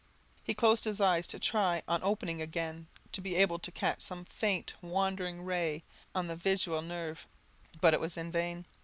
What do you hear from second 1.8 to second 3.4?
on opening them again, to be